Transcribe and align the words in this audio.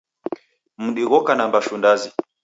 Mdi 0.83 1.01
ghoko 1.09 1.31
na 1.35 1.45
mbashu 1.49 1.73
ndazi. 1.79 2.09